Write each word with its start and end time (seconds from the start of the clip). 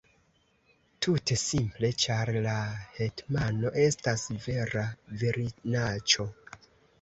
Tute 1.07 1.35
simple, 1.41 1.89
ĉar 2.03 2.31
la 2.45 2.55
hetmano 2.95 3.73
estas 3.85 4.25
vera 4.47 4.87
virinaĉo! 5.25 6.27